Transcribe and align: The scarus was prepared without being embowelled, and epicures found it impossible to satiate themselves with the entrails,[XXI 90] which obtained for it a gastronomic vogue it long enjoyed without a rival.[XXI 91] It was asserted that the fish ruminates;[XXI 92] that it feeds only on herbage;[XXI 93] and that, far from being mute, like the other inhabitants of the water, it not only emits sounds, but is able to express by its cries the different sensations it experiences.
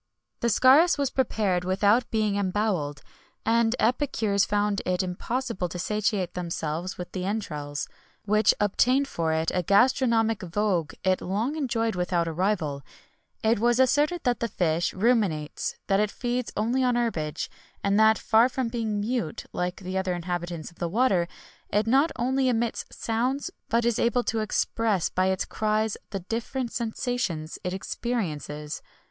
The 0.39 0.47
scarus 0.49 0.97
was 0.97 1.11
prepared 1.11 1.63
without 1.63 2.09
being 2.09 2.33
embowelled, 2.35 3.03
and 3.45 3.75
epicures 3.77 4.45
found 4.45 4.81
it 4.83 5.03
impossible 5.03 5.69
to 5.69 5.77
satiate 5.77 6.33
themselves 6.33 6.97
with 6.97 7.11
the 7.11 7.23
entrails,[XXI 7.23 7.91
90] 7.91 7.97
which 8.31 8.53
obtained 8.59 9.07
for 9.07 9.31
it 9.31 9.51
a 9.53 9.61
gastronomic 9.61 10.41
vogue 10.41 10.95
it 11.03 11.21
long 11.21 11.55
enjoyed 11.55 11.93
without 11.95 12.27
a 12.27 12.33
rival.[XXI 12.33 13.43
91] 13.43 13.51
It 13.53 13.59
was 13.59 13.79
asserted 13.79 14.21
that 14.23 14.39
the 14.39 14.47
fish 14.47 14.91
ruminates;[XXI 14.95 15.75
92] 15.77 15.83
that 15.85 15.99
it 15.99 16.09
feeds 16.09 16.51
only 16.57 16.83
on 16.83 16.95
herbage;[XXI 16.95 17.49
93] 17.83 17.83
and 17.83 17.99
that, 17.99 18.17
far 18.17 18.49
from 18.49 18.69
being 18.69 18.99
mute, 18.99 19.45
like 19.53 19.75
the 19.81 19.99
other 19.99 20.15
inhabitants 20.15 20.71
of 20.71 20.79
the 20.79 20.89
water, 20.89 21.27
it 21.69 21.85
not 21.85 22.11
only 22.15 22.49
emits 22.49 22.85
sounds, 22.89 23.51
but 23.69 23.85
is 23.85 23.99
able 23.99 24.23
to 24.23 24.39
express 24.39 25.09
by 25.09 25.27
its 25.27 25.45
cries 25.45 25.95
the 26.09 26.21
different 26.21 26.71
sensations 26.71 27.59
it 27.63 27.71
experiences. 27.71 28.81